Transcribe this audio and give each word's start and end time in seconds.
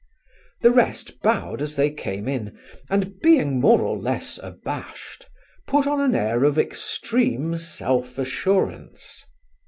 The 0.61 0.71
rest 0.71 1.21
bowed 1.21 1.61
as 1.61 1.75
they 1.75 1.91
came 1.91 2.27
in; 2.27 2.57
and 2.89 3.19
being 3.21 3.59
more 3.59 3.83
or 3.83 3.95
less 3.99 4.39
abashed, 4.41 5.27
put 5.67 5.85
on 5.85 6.01
an 6.01 6.15
air 6.15 6.43
of 6.43 6.57
extreme 6.57 7.55
self 7.55 8.17
assurance. 8.17 9.23